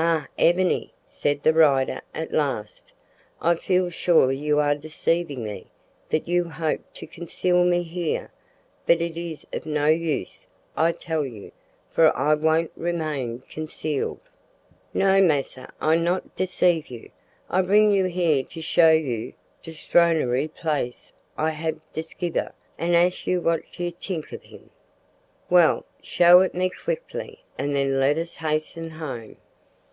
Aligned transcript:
"Ah! 0.00 0.28
Ebony," 0.38 0.92
said 1.06 1.42
the 1.42 1.52
rider 1.52 2.00
at 2.14 2.32
last, 2.32 2.92
"I 3.40 3.56
feel 3.56 3.90
sure 3.90 4.30
you 4.30 4.58
are 4.60 4.74
deceiving 4.74 5.42
me 5.42 5.66
that 6.10 6.28
you 6.28 6.44
hope 6.44 6.80
to 6.94 7.06
conceal 7.06 7.64
me 7.64 7.82
here, 7.82 8.30
but 8.86 9.00
it 9.00 9.16
is 9.16 9.46
of 9.52 9.66
no 9.66 9.86
use, 9.86 10.46
I 10.76 10.92
tell 10.92 11.24
you, 11.26 11.50
for 11.90 12.14
I 12.16 12.34
won't 12.34 12.70
remain 12.76 13.40
concealed." 13.40 14.20
"No, 14.94 15.20
massa, 15.20 15.72
I 15.80 15.96
not 15.96 16.36
deceive 16.36 16.88
you. 16.88 17.10
I 17.50 17.62
bring 17.62 17.90
you 17.90 18.04
here 18.04 18.44
to 18.44 18.60
show 18.60 18.90
you 18.92 19.32
de 19.62 19.72
stronary 19.72 20.52
place 20.54 21.10
I 21.36 21.50
hab 21.50 21.80
diskiver, 21.92 22.52
an 22.76 22.94
ax 22.94 23.26
you 23.26 23.40
what 23.40 23.62
you 23.80 23.90
t'ink 23.90 24.32
ob 24.32 24.44
him." 24.44 24.70
"Well, 25.50 25.86
show 26.02 26.40
it 26.42 26.54
me 26.54 26.70
quickly, 26.70 27.42
and 27.56 27.74
then 27.74 27.98
let 27.98 28.16
us 28.16 28.36
hasten 28.36 28.90
home." 28.90 29.38